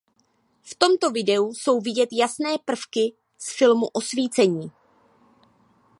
V 0.63 0.75
tomto 0.75 1.11
videu 1.11 1.53
jsou 1.53 1.79
vidět 1.79 2.09
jasné 2.11 2.57
prvky 2.65 3.13
z 3.37 3.57
filmu 3.57 3.87
Osvícení. 3.87 4.71